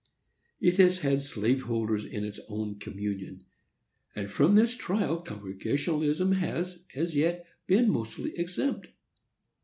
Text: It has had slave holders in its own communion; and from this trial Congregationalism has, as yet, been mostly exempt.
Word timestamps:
It 0.59 0.77
has 0.77 0.97
had 1.05 1.21
slave 1.21 1.61
holders 1.61 2.05
in 2.05 2.23
its 2.23 2.39
own 2.49 2.79
communion; 2.79 3.45
and 4.15 4.31
from 4.31 4.55
this 4.55 4.75
trial 4.75 5.21
Congregationalism 5.21 6.31
has, 6.31 6.79
as 6.95 7.15
yet, 7.15 7.45
been 7.67 7.87
mostly 7.87 8.35
exempt. 8.35 8.87